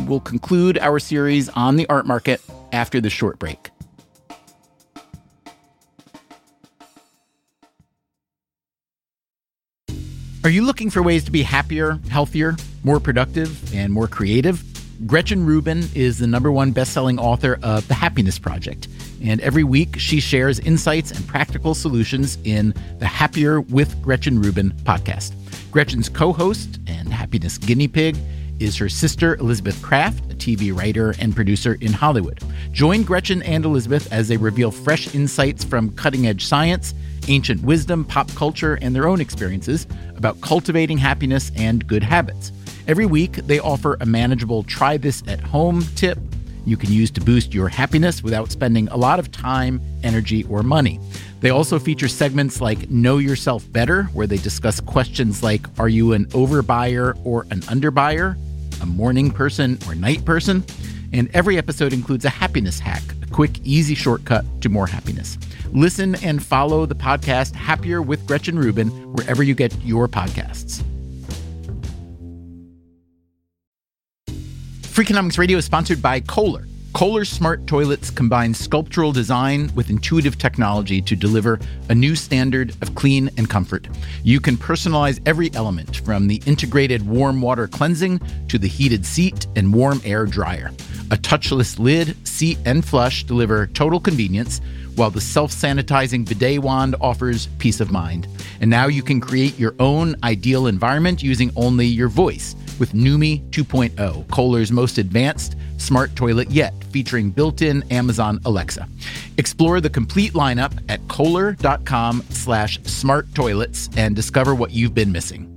[0.07, 3.71] We'll conclude our series on the art market after the short break.
[10.45, 14.62] Are you looking for ways to be happier, healthier, more productive, and more creative?
[15.05, 18.89] Gretchen Rubin is the number one best-selling author of The Happiness Project,
[19.22, 24.72] and every week she shares insights and practical solutions in the Happier with Gretchen Rubin
[24.85, 25.33] podcast.
[25.70, 28.16] Gretchen's co-host and happiness guinea pig
[28.59, 32.40] is her sister Elizabeth Craft, a TV writer and producer in Hollywood.
[32.72, 36.94] Join Gretchen and Elizabeth as they reveal fresh insights from cutting-edge science
[37.29, 42.52] ancient wisdom, pop culture, and their own experiences about cultivating happiness and good habits.
[42.87, 46.18] Every week, they offer a manageable try this at home tip
[46.66, 50.62] you can use to boost your happiness without spending a lot of time, energy, or
[50.62, 51.00] money.
[51.40, 56.12] They also feature segments like Know Yourself Better, where they discuss questions like Are you
[56.12, 58.37] an overbuyer or an underbuyer?
[58.83, 60.64] A morning person or night person?
[61.12, 65.38] And every episode includes a happiness hack, a quick, easy shortcut to more happiness.
[65.72, 70.83] Listen and follow the podcast Happier with Gretchen Rubin wherever you get your podcasts.
[74.97, 76.67] Freakonomics Radio is sponsored by Kohler.
[76.95, 82.95] Kohler smart toilets combine sculptural design with intuitive technology to deliver a new standard of
[82.95, 83.89] clean and comfort.
[84.23, 89.47] You can personalize every element from the integrated warm water cleansing to the heated seat
[89.55, 90.71] and warm air dryer.
[91.11, 94.63] A touchless lid, seat, and flush deliver total convenience
[94.95, 98.29] while the self sanitizing bidet wand offers peace of mind.
[98.63, 103.49] And now you can create your own ideal environment using only your voice with Numi
[103.51, 108.89] 2.0, Kohler's most advanced smart toilet yet, featuring built in Amazon Alexa.
[109.39, 115.53] Explore the complete lineup at kohler.com slash smart toilets and discover what you've been missing.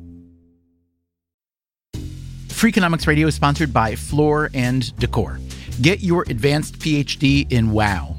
[2.48, 5.40] Freakonomics Radio is sponsored by Floor and Decor.
[5.82, 8.19] Get your advanced PhD in WOW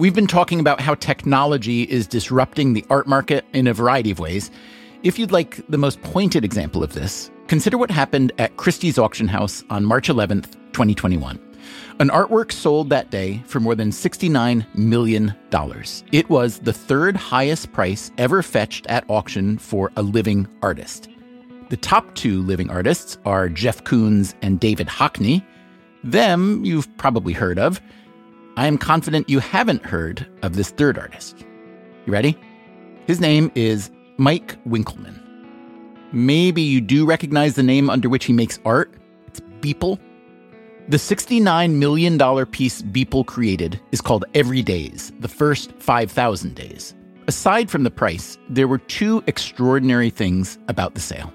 [0.00, 4.18] We've been talking about how technology is disrupting the art market in a variety of
[4.18, 4.50] ways.
[5.02, 9.28] If you'd like the most pointed example of this, consider what happened at Christie's auction
[9.28, 11.38] house on March 11th, 2021.
[11.98, 15.34] An artwork sold that day for more than $69 million.
[16.12, 21.10] It was the third highest price ever fetched at auction for a living artist.
[21.68, 25.44] The top two living artists are Jeff Koons and David Hockney.
[26.02, 27.82] Them you've probably heard of.
[28.56, 31.44] I am confident you haven't heard of this third artist.
[32.06, 32.38] You ready?
[33.06, 35.18] His name is Mike Winkelmann.
[36.12, 38.92] Maybe you do recognize the name under which he makes art.
[39.28, 39.98] It's Beeple.
[40.88, 46.94] The $69 million piece Beeple created is called Every Days, the first 5,000 days.
[47.28, 51.32] Aside from the price, there were two extraordinary things about the sale.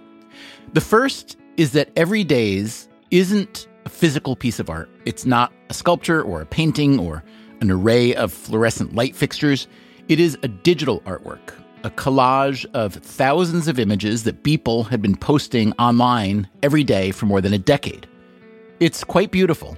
[0.73, 4.89] The first is that Every Days isn't a physical piece of art.
[5.05, 7.23] It's not a sculpture or a painting or
[7.61, 9.67] an array of fluorescent light fixtures.
[10.09, 15.15] It is a digital artwork, a collage of thousands of images that Beeple had been
[15.15, 18.07] posting online every day for more than a decade.
[18.79, 19.77] It's quite beautiful.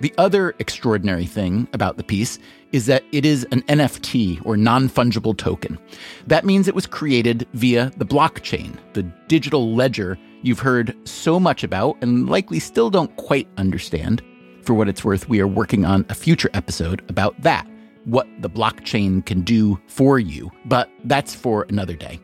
[0.00, 2.38] The other extraordinary thing about the piece
[2.72, 5.78] is that it is an NFT or non fungible token.
[6.26, 11.64] That means it was created via the blockchain, the digital ledger you've heard so much
[11.64, 14.22] about and likely still don't quite understand.
[14.62, 17.66] For what it's worth, we are working on a future episode about that,
[18.04, 22.20] what the blockchain can do for you, but that's for another day.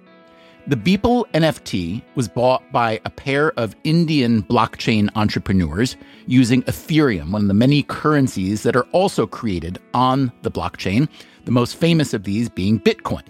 [0.67, 5.97] The Beeple NFT was bought by a pair of Indian blockchain entrepreneurs
[6.27, 11.07] using Ethereum, one of the many currencies that are also created on the blockchain,
[11.45, 13.25] the most famous of these being Bitcoin.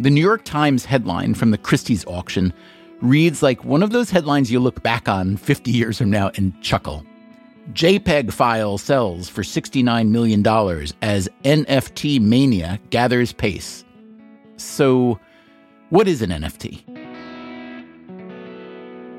[0.00, 2.52] The New York Times headline from the Christie's auction
[3.02, 6.58] reads like one of those headlines you look back on 50 years from now and
[6.62, 7.04] chuckle.
[7.72, 10.46] JPEG file sells for $69 million
[11.02, 13.84] as NFT mania gathers pace.
[14.56, 15.18] So,
[15.90, 16.82] what is an NFT?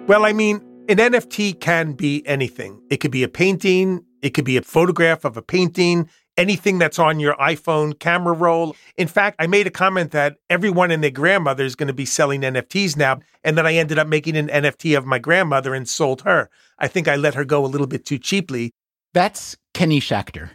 [0.07, 0.57] Well, I mean,
[0.89, 2.81] an NFT can be anything.
[2.89, 6.99] It could be a painting, it could be a photograph of a painting, anything that's
[6.99, 8.75] on your iPhone camera roll.
[8.97, 12.05] In fact, I made a comment that everyone and their grandmother is going to be
[12.05, 13.19] selling NFTs now.
[13.43, 16.49] And then I ended up making an NFT of my grandmother and sold her.
[16.79, 18.71] I think I let her go a little bit too cheaply.
[19.13, 20.51] That's Kenny Schachter.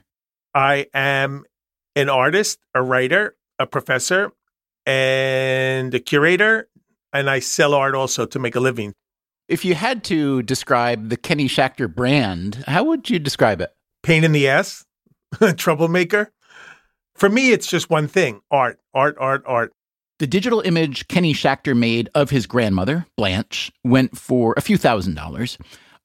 [0.54, 1.44] I am
[1.94, 4.32] an artist, a writer, a professor,
[4.86, 6.68] and a curator.
[7.12, 8.94] And I sell art also to make a living.
[9.48, 13.70] If you had to describe the Kenny Schachter brand, how would you describe it?
[14.02, 14.84] Pain in the ass,
[15.56, 16.32] troublemaker.
[17.14, 19.72] For me, it's just one thing art, art, art, art.
[20.18, 25.14] The digital image Kenny Schachter made of his grandmother, Blanche, went for a few thousand
[25.14, 25.58] dollars.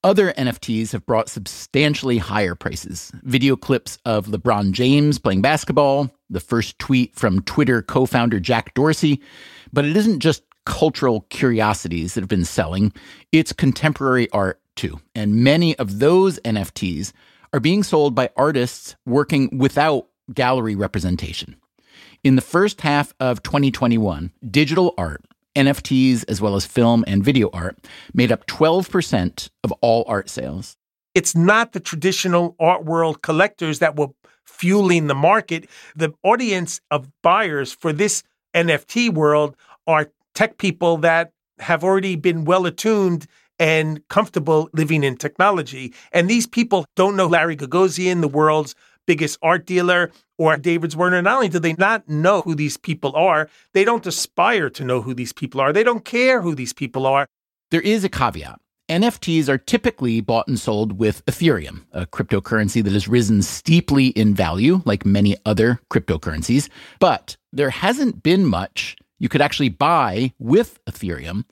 [0.03, 3.11] Other NFTs have brought substantially higher prices.
[3.23, 8.73] Video clips of LeBron James playing basketball, the first tweet from Twitter co founder Jack
[8.73, 9.21] Dorsey.
[9.71, 12.93] But it isn't just cultural curiosities that have been selling,
[13.31, 14.99] it's contemporary art too.
[15.15, 17.11] And many of those NFTs
[17.53, 21.55] are being sold by artists working without gallery representation.
[22.23, 25.23] In the first half of 2021, digital art,
[25.55, 27.77] NFTs, as well as film and video art,
[28.13, 30.77] made up 12% of all art sales.
[31.13, 34.07] It's not the traditional art world collectors that were
[34.45, 35.69] fueling the market.
[35.95, 38.23] The audience of buyers for this
[38.55, 43.27] NFT world are tech people that have already been well attuned
[43.59, 45.93] and comfortable living in technology.
[46.11, 51.23] And these people don't know Larry Gagosian, the world's biggest art dealer, or David Zwirner.
[51.23, 55.01] Not only do they not know who these people are, they don't aspire to know
[55.01, 55.73] who these people are.
[55.73, 57.27] They don't care who these people are.
[57.71, 58.59] There is a caveat.
[58.89, 64.35] NFTs are typically bought and sold with Ethereum, a cryptocurrency that has risen steeply in
[64.35, 66.69] value, like many other cryptocurrencies.
[66.99, 71.45] But there hasn't been much you could actually buy with Ethereum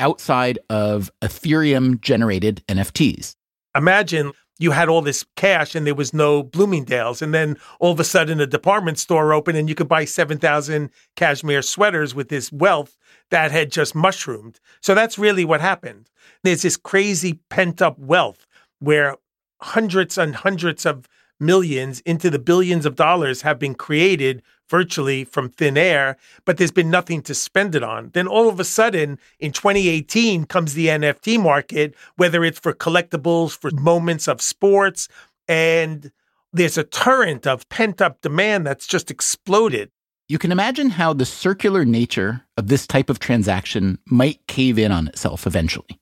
[0.00, 3.34] outside of Ethereum generated NFTs.
[3.74, 7.20] Imagine you had all this cash and there was no Bloomingdale's.
[7.20, 10.90] And then all of a sudden a department store opened and you could buy 7,000
[11.14, 12.96] cashmere sweaters with this wealth
[13.30, 14.58] that had just mushroomed.
[14.80, 16.08] So that's really what happened.
[16.42, 18.46] There's this crazy pent up wealth
[18.78, 19.16] where
[19.60, 25.48] hundreds and hundreds of millions into the billions of dollars have been created virtually from
[25.50, 28.10] thin air, but there's been nothing to spend it on.
[28.12, 33.56] Then all of a sudden, in 2018, comes the NFT market, whether it's for collectibles,
[33.56, 35.08] for moments of sports,
[35.48, 36.10] and
[36.52, 39.90] there's a torrent of pent up demand that's just exploded.
[40.28, 44.90] You can imagine how the circular nature of this type of transaction might cave in
[44.90, 46.00] on itself eventually.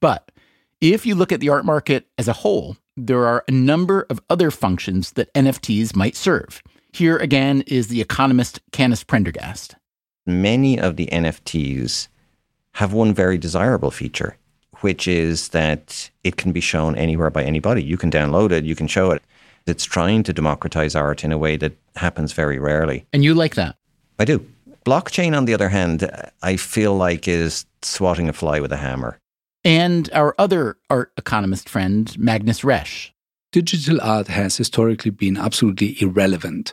[0.00, 0.32] But
[0.80, 4.20] if you look at the art market as a whole, there are a number of
[4.28, 6.60] other functions that NFTs might serve.
[6.94, 9.76] Here again is the economist Canice Prendergast.
[10.26, 12.08] Many of the NFTs
[12.74, 14.36] have one very desirable feature,
[14.82, 17.82] which is that it can be shown anywhere by anybody.
[17.82, 19.22] You can download it, you can show it.
[19.66, 23.06] It's trying to democratize art in a way that happens very rarely.
[23.14, 23.76] And you like that?
[24.18, 24.46] I do.
[24.84, 26.10] Blockchain, on the other hand,
[26.42, 29.18] I feel like is swatting a fly with a hammer.
[29.64, 33.12] And our other art economist friend, Magnus Resch,
[33.52, 36.72] digital art has historically been absolutely irrelevant.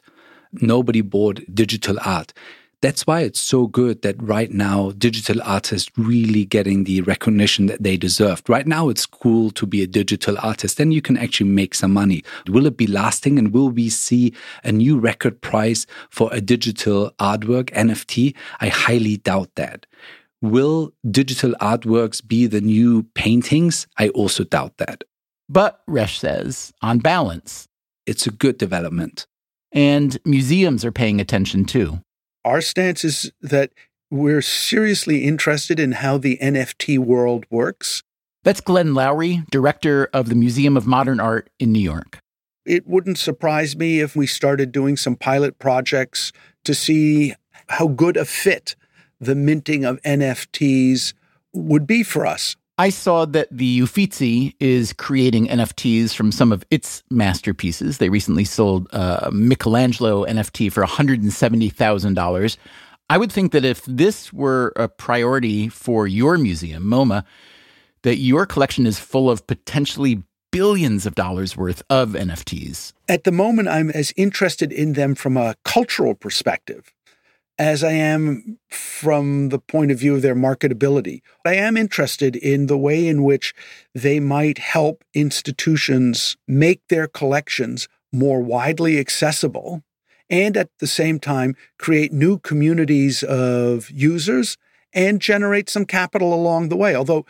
[0.53, 2.33] Nobody bought digital art.
[2.81, 7.83] That's why it's so good that right now digital artists really getting the recognition that
[7.83, 8.49] they deserved.
[8.49, 10.77] Right now it's cool to be a digital artist.
[10.77, 12.23] Then you can actually make some money.
[12.47, 17.11] Will it be lasting and will we see a new record price for a digital
[17.19, 18.33] artwork NFT?
[18.61, 19.85] I highly doubt that.
[20.41, 23.87] Will digital artworks be the new paintings?
[23.97, 25.03] I also doubt that.
[25.49, 27.67] But, Resch says, on balance,
[28.05, 29.25] it's a good development.
[29.71, 32.01] And museums are paying attention too.
[32.45, 33.71] Our stance is that
[34.11, 38.03] we're seriously interested in how the NFT world works.
[38.43, 42.19] That's Glenn Lowry, director of the Museum of Modern Art in New York.
[42.65, 46.31] It wouldn't surprise me if we started doing some pilot projects
[46.63, 47.33] to see
[47.67, 48.75] how good a fit
[49.19, 51.13] the minting of NFTs
[51.53, 52.55] would be for us.
[52.79, 57.97] I saw that the Uffizi is creating NFTs from some of its masterpieces.
[57.97, 62.57] They recently sold a Michelangelo NFT for $170,000.
[63.09, 67.25] I would think that if this were a priority for your museum, MoMA,
[68.03, 72.93] that your collection is full of potentially billions of dollars worth of NFTs.
[73.09, 76.93] At the moment, I'm as interested in them from a cultural perspective
[77.59, 81.21] as I am from the point of view of their marketability.
[81.45, 83.53] I am interested in the way in which
[83.93, 89.83] they might help institutions make their collections more widely accessible
[90.29, 94.57] and at the same time create new communities of users
[94.93, 96.95] and generate some capital along the way.
[96.95, 97.25] Although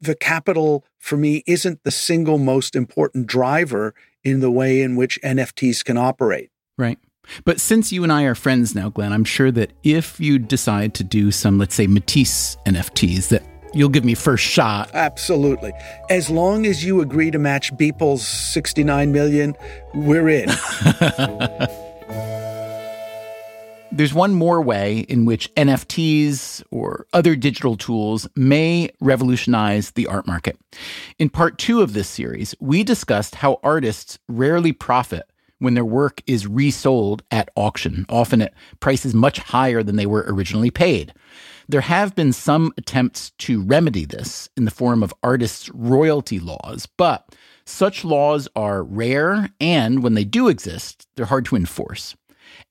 [0.00, 5.18] the capital for me isn't the single most important driver in the way in which
[5.22, 6.50] NFTs can operate.
[6.76, 6.98] Right.
[7.44, 10.94] But since you and I are friends now, Glenn, I'm sure that if you decide
[10.94, 13.42] to do some, let's say, Matisse NFTs, that
[13.74, 14.90] you'll give me first shot.
[14.94, 15.72] Absolutely.
[16.10, 19.54] As long as you agree to match Beeple's 69 million,
[19.94, 20.48] we're in.
[23.90, 30.26] There's one more way in which NFTs or other digital tools may revolutionize the art
[30.26, 30.58] market.
[31.18, 36.22] In part two of this series, we discussed how artists rarely profit when their work
[36.26, 41.12] is resold at auction, often at prices much higher than they were originally paid.
[41.68, 46.86] There have been some attempts to remedy this in the form of artists' royalty laws,
[46.96, 47.34] but
[47.66, 52.16] such laws are rare and when they do exist, they're hard to enforce.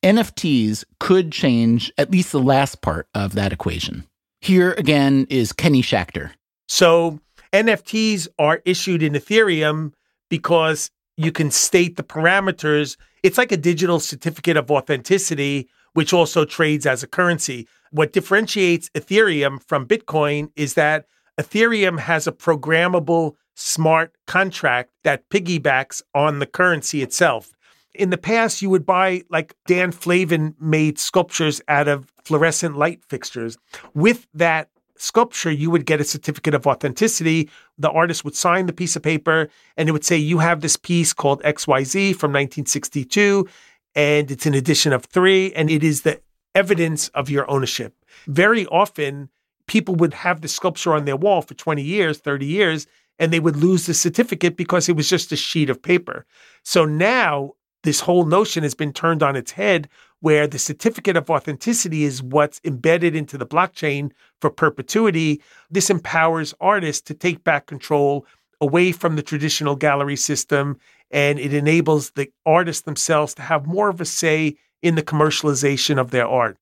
[0.04, 4.06] NFTs could change at least the last part of that equation.
[4.42, 6.32] Here again is Kenny Schachter.
[6.68, 7.20] So
[7.54, 9.94] NFTs are issued in Ethereum
[10.30, 12.96] because you can state the parameters.
[13.24, 17.68] It's like a digital certificate of authenticity, which also trades as a currency.
[17.92, 21.06] What differentiates Ethereum from Bitcoin is that
[21.40, 27.52] Ethereum has a programmable smart contract that piggybacks on the currency itself.
[27.96, 33.04] In the past, you would buy like Dan Flavin made sculptures out of fluorescent light
[33.04, 33.58] fixtures.
[33.96, 37.50] With that sculpture, you would get a certificate of authenticity.
[37.78, 40.78] The artist would sign the piece of paper and it would say, You have this
[40.78, 43.48] piece called XYZ from 1962,
[43.96, 46.22] and it's an edition of three, and it is the
[46.56, 47.94] evidence of your ownership.
[48.28, 49.30] Very often,
[49.68, 52.88] people would have the sculpture on their wall for 20 years, 30 years,
[53.20, 56.26] and they would lose the certificate because it was just a sheet of paper.
[56.64, 59.88] So now, this whole notion has been turned on its head
[60.20, 64.12] where the certificate of authenticity is what's embedded into the blockchain
[64.42, 65.42] for perpetuity.
[65.70, 68.26] This empowers artists to take back control
[68.60, 70.80] away from the traditional gallery system,
[71.12, 76.00] and it enables the artists themselves to have more of a say in the commercialization
[76.00, 76.58] of their art.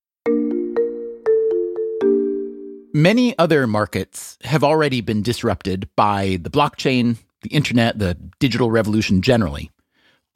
[2.92, 9.22] Many other markets have already been disrupted by the blockchain, the internet, the digital revolution
[9.22, 9.70] generally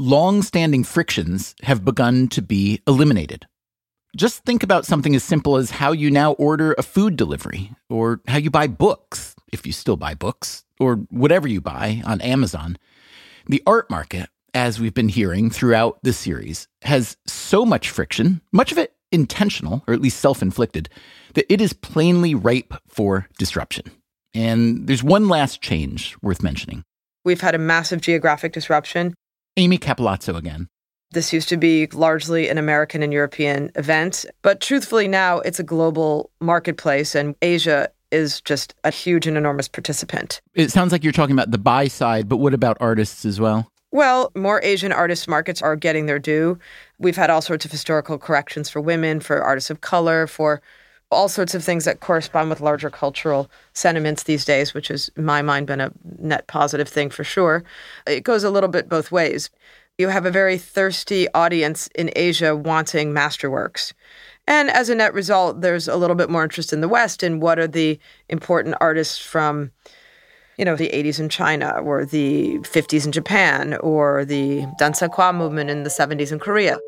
[0.01, 3.47] long standing frictions have begun to be eliminated.
[4.17, 8.21] Just think about something as simple as how you now order a food delivery, or
[8.27, 12.77] how you buy books, if you still buy books, or whatever you buy on Amazon.
[13.47, 18.73] The art market, as we've been hearing throughout this series, has so much friction, much
[18.73, 20.89] of it intentional, or at least self inflicted,
[21.35, 23.85] that it is plainly ripe for disruption.
[24.35, 26.85] And there's one last change worth mentioning.
[27.25, 29.15] We've had a massive geographic disruption.
[29.57, 30.69] Amy Cappellazzo again.
[31.13, 35.65] This used to be largely an American and European event, but truthfully now it's a
[35.65, 40.41] global marketplace and Asia is just a huge and enormous participant.
[40.55, 43.71] It sounds like you're talking about the buy side, but what about artists as well?
[43.93, 46.59] Well, more Asian artist markets are getting their due.
[46.99, 50.63] We've had all sorts of historical corrections for women, for artists of color, for
[51.11, 55.25] all sorts of things that correspond with larger cultural sentiments these days, which has, in
[55.25, 57.65] my mind, been a net positive thing for sure.
[58.07, 59.51] It goes a little bit both ways.
[59.99, 63.93] You have a very thirsty audience in Asia wanting masterworks.
[64.47, 67.41] And as a net result, there's a little bit more interest in the West in
[67.41, 67.99] what are the
[68.29, 69.73] important artists from,
[70.57, 75.71] you know, the 80s in China or the 50s in Japan or the Dansaekhwa movement
[75.71, 76.79] in the 70s in Korea.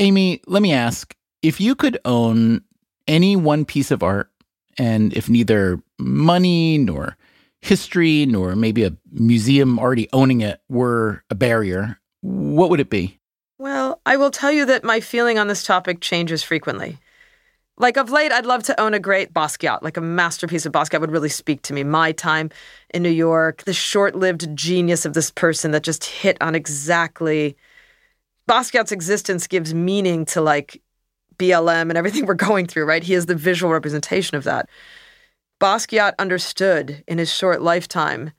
[0.00, 2.62] Amy, let me ask if you could own
[3.06, 4.30] any one piece of art,
[4.78, 7.18] and if neither money nor
[7.60, 13.20] history nor maybe a museum already owning it were a barrier, what would it be?
[13.58, 16.96] Well, I will tell you that my feeling on this topic changes frequently.
[17.76, 21.02] Like of late, I'd love to own a great Basquiat, like a masterpiece of Basquiat
[21.02, 21.84] would really speak to me.
[21.84, 22.48] My time
[22.94, 27.54] in New York, the short lived genius of this person that just hit on exactly
[28.50, 30.82] Basquiat's existence gives meaning to like
[31.36, 33.04] BLM and everything we're going through, right?
[33.04, 34.68] He is the visual representation of that.
[35.60, 38.32] Basquiat understood in his short lifetime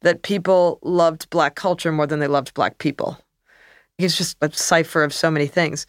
[0.00, 3.18] that people loved black culture more than they loved black people.
[3.98, 5.86] He's just a cipher of so many things.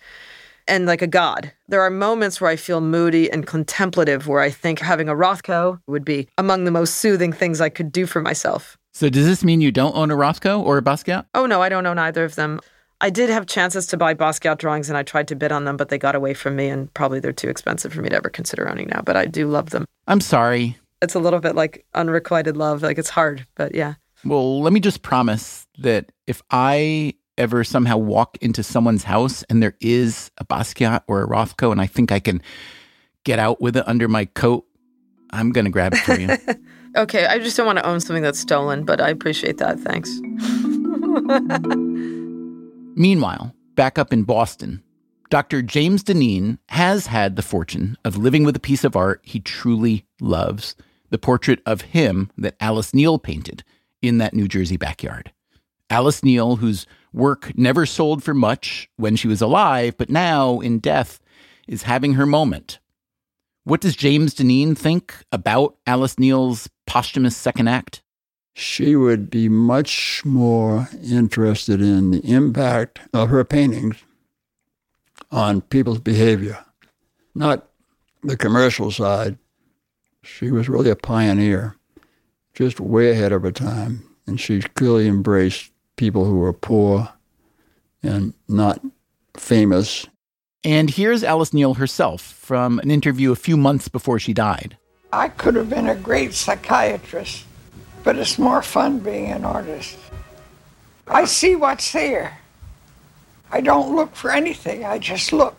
[0.67, 1.53] And like a god.
[1.69, 5.79] There are moments where I feel moody and contemplative where I think having a Rothko
[5.87, 8.77] would be among the most soothing things I could do for myself.
[8.93, 11.27] So does this mean you don't own a Rothko or a Basquiat?
[11.33, 12.59] Oh no, I don't own either of them.
[13.01, 15.77] I did have chances to buy Basquiat drawings and I tried to bid on them,
[15.77, 18.29] but they got away from me and probably they're too expensive for me to ever
[18.29, 19.01] consider owning now.
[19.01, 19.85] But I do love them.
[20.07, 20.77] I'm sorry.
[21.01, 22.83] It's a little bit like unrequited love.
[22.83, 23.93] Like it's hard, but yeah.
[24.25, 29.63] Well, let me just promise that if I ever somehow walk into someone's house and
[29.63, 32.41] there is a Basquiat or a Rothko and I think I can
[33.23, 34.65] get out with it under my coat,
[35.29, 36.35] I'm going to grab it for you.
[36.95, 39.79] Okay, I just don't want to own something that's stolen, but I appreciate that.
[39.79, 40.09] Thanks.
[42.95, 44.83] Meanwhile, back up in Boston,
[45.29, 45.61] Dr.
[45.61, 50.05] James Deneen has had the fortune of living with a piece of art he truly
[50.19, 50.75] loves
[51.09, 53.63] the portrait of him that Alice Neel painted
[54.01, 55.31] in that New Jersey backyard.
[55.89, 60.79] Alice Neel, whose work never sold for much when she was alive, but now in
[60.79, 61.19] death
[61.67, 62.79] is having her moment.
[63.63, 68.01] What does James Deneen think about Alice Neel's posthumous second act?
[68.53, 73.97] She would be much more interested in the impact of her paintings
[75.31, 76.65] on people's behavior,
[77.33, 77.69] not
[78.23, 79.37] the commercial side.
[80.23, 81.75] She was really a pioneer,
[82.53, 84.03] just way ahead of her time.
[84.27, 87.09] And she clearly embraced people who were poor
[88.03, 88.81] and not
[89.37, 90.05] famous.
[90.63, 94.77] And here's Alice Neel herself from an interview a few months before she died.
[95.11, 97.45] I could have been a great psychiatrist,
[98.09, 99.95] but it's more fun being an artist.
[101.07, 102.39] I see what's there.
[103.51, 105.55] I don't look for anything, I just look.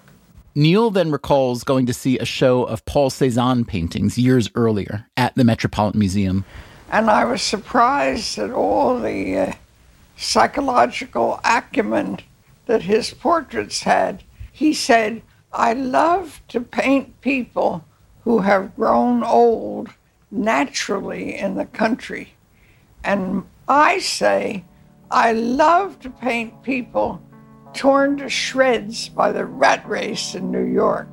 [0.57, 5.37] Neel then recalls going to see a show of Paul Cézanne paintings years earlier at
[5.37, 6.45] the Metropolitan Museum.
[6.91, 9.53] And I was surprised at all the uh,
[10.17, 12.19] psychological acumen
[12.67, 14.25] that his portraits had.
[14.51, 15.23] He said,
[15.53, 17.85] I love to paint people
[18.25, 19.91] who have grown old
[20.33, 22.35] naturally in the country.
[23.05, 24.65] And I say,
[25.11, 27.21] I love to paint people
[27.75, 31.09] torn to shreds by the rat race in New York.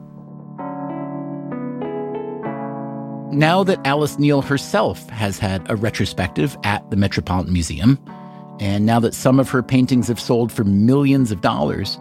[3.32, 8.00] Now that Alice Neel herself has had a retrospective at the Metropolitan Museum,
[8.60, 12.00] and now that some of her paintings have sold for millions of dollars,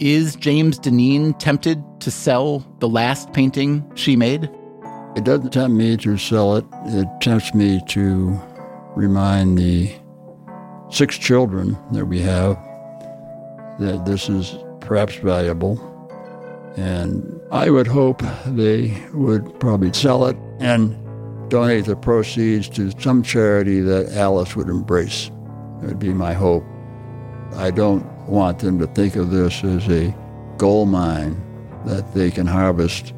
[0.00, 4.50] is James Deneen tempted to sell the last painting she made?
[5.16, 6.66] It doesn't tempt me to sell it.
[6.86, 8.38] It tempts me to
[8.96, 9.92] remind the
[10.90, 12.56] six children that we have
[13.78, 15.78] that this is perhaps valuable.
[16.76, 20.96] And I would hope they would probably sell it and
[21.50, 25.30] donate the proceeds to some charity that Alice would embrace.
[25.82, 26.64] It would be my hope.
[27.54, 30.14] I don't want them to think of this as a
[30.56, 31.40] gold mine
[31.84, 33.12] that they can harvest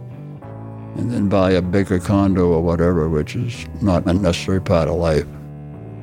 [0.97, 4.97] and then buy a bigger condo or whatever, which is not a necessary part of
[4.97, 5.27] life.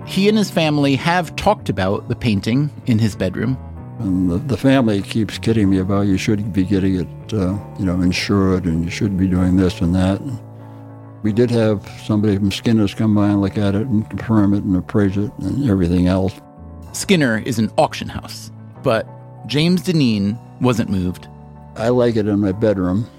[0.06, 3.58] He and his family have talked about the painting in his bedroom.
[4.00, 7.86] And the, the family keeps kidding me about you should be getting it, uh, you
[7.86, 10.22] know, insured, and you should be doing this and that.
[11.24, 14.64] We did have somebody from Skinner's come by and look at it and confirm it
[14.64, 16.40] and appraise it and everything else.
[16.92, 18.52] Skinner is an auction house,
[18.84, 19.08] but
[19.48, 21.28] James Deneen wasn't moved.
[21.76, 23.10] I like it in my bedroom,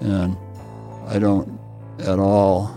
[0.00, 0.36] and
[1.06, 1.60] I don't
[2.00, 2.74] at all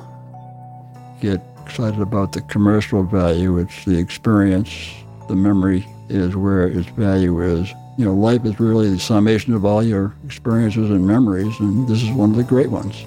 [1.20, 3.60] get excited about the commercial value.
[3.60, 4.92] It's the experience,
[5.28, 7.72] the memory is where its value is.
[7.96, 12.02] You know, life is really the summation of all your experiences and memories, and this
[12.02, 13.06] is one of the great ones.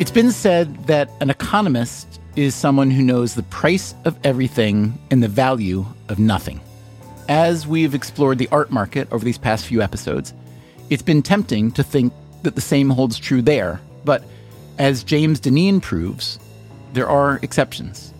[0.00, 5.22] It's been said that an economist is someone who knows the price of everything and
[5.22, 6.60] the value of nothing.
[7.28, 10.34] As we've explored the art market over these past few episodes,
[10.90, 12.12] it's been tempting to think
[12.42, 13.80] that the same holds true there.
[14.04, 14.22] But
[14.78, 16.38] as James Deneen proves,
[16.92, 18.12] there are exceptions.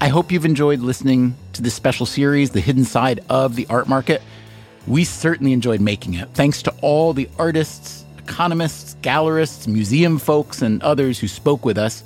[0.00, 3.88] I hope you've enjoyed listening to this special series, The Hidden Side of the Art
[3.88, 4.22] Market.
[4.86, 6.28] We certainly enjoyed making it.
[6.34, 12.04] Thanks to all the artists, economists, gallerists, museum folks, and others who spoke with us.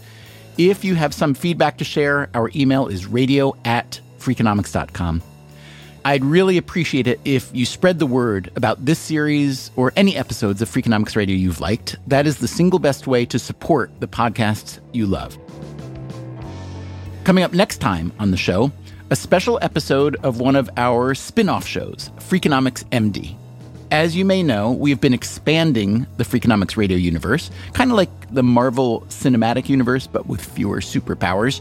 [0.59, 5.23] If you have some feedback to share, our email is radio at freakonomics.com.
[6.05, 10.61] I'd really appreciate it if you spread the word about this series or any episodes
[10.61, 11.97] of Freakonomics Radio you've liked.
[12.09, 15.39] That is the single best way to support the podcasts you love.
[17.23, 18.73] Coming up next time on the show,
[19.11, 23.37] a special episode of one of our spin off shows, Freakonomics MD.
[23.93, 28.11] As you may know, we have been expanding the Freakonomics radio universe, kind of like
[28.35, 31.61] the Marvel Cinematic Universe, but with fewer superpowers.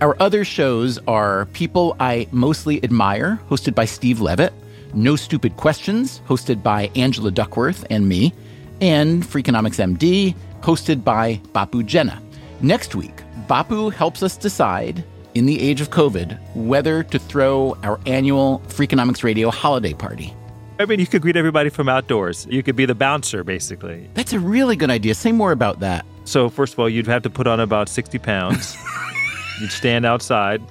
[0.00, 4.52] Our other shows are People I Mostly Admire, hosted by Steve Levitt,
[4.94, 8.32] No Stupid Questions, hosted by Angela Duckworth and me,
[8.80, 12.22] and Freakonomics MD, hosted by Bapu Jena.
[12.60, 15.02] Next week, Bapu helps us decide,
[15.34, 20.32] in the age of COVID, whether to throw our annual Freakonomics Radio holiday party.
[20.78, 22.46] I mean, you could greet everybody from outdoors.
[22.48, 24.08] You could be the bouncer, basically.
[24.14, 25.16] That's a really good idea.
[25.16, 26.06] Say more about that.
[26.24, 28.76] So, first of all, you'd have to put on about 60 pounds.
[29.60, 30.62] You'd stand outside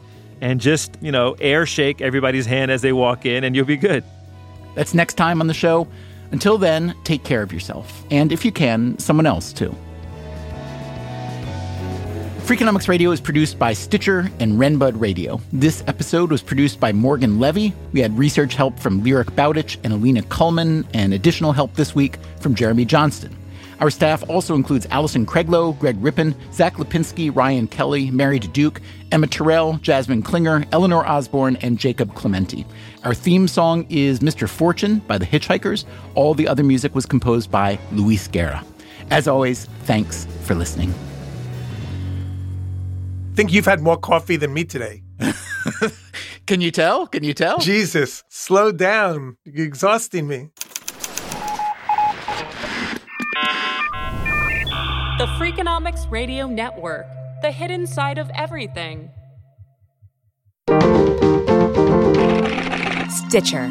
[0.42, 3.78] and just, you know, air shake everybody's hand as they walk in, and you'll be
[3.78, 4.04] good.
[4.76, 5.88] That's next time on the show.
[6.32, 8.04] Until then, take care of yourself.
[8.12, 9.76] And if you can, someone else too.
[12.48, 15.42] Freakonomics Radio is produced by Stitcher and Renbud Radio.
[15.52, 17.74] This episode was produced by Morgan Levy.
[17.92, 22.18] We had research help from Lyric Bowditch and Alina Kullman, and additional help this week
[22.40, 23.37] from Jeremy Johnston.
[23.80, 29.28] Our staff also includes Allison Craiglow, Greg Rippin, Zack Lapinski, Ryan Kelly, Mary Duke, Emma
[29.28, 32.66] Tyrrell, Jasmine Klinger, Eleanor Osborne, and Jacob Clementi.
[33.04, 34.50] Our theme song is Mr.
[34.50, 35.86] Fortune by the Hitchhikers.
[36.16, 38.64] All the other music was composed by Luis Guerra.
[39.12, 40.94] As always, thanks for listening.
[43.36, 45.04] think you've had more coffee than me today.
[46.48, 47.08] Can you tell?
[47.08, 47.60] Can you tell?
[47.60, 49.38] Jesus, slow down.
[49.46, 50.50] You're exhausting me.
[55.18, 57.08] The Freakonomics Radio Network,
[57.42, 59.10] the hidden side of everything.
[63.10, 63.66] Stitcher.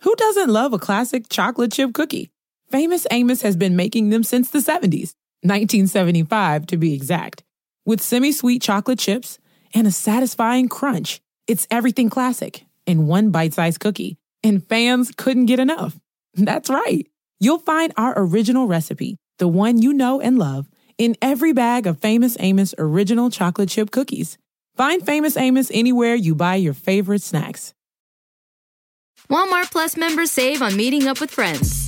[0.00, 2.32] Who doesn't love a classic chocolate chip cookie?
[2.68, 7.44] Famous Amos has been making them since the 70s, 1975 to be exact.
[7.86, 9.38] With semi sweet chocolate chips
[9.72, 15.46] and a satisfying crunch, it's everything classic in one bite sized cookie, and fans couldn't
[15.46, 15.96] get enough.
[16.44, 17.06] That's right.
[17.40, 21.98] You'll find our original recipe, the one you know and love, in every bag of
[21.98, 24.38] Famous Amos original chocolate chip cookies.
[24.76, 27.74] Find Famous Amos anywhere you buy your favorite snacks.
[29.28, 31.87] Walmart Plus members save on meeting up with friends.